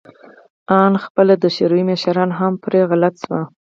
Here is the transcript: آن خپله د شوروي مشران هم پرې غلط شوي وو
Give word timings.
آن 0.81 0.93
خپله 1.05 1.33
د 1.39 1.45
شوروي 1.55 1.83
مشران 1.91 2.29
هم 2.39 2.53
پرې 2.63 2.79
غلط 2.89 3.13
شوي 3.21 3.41
وو 3.41 3.45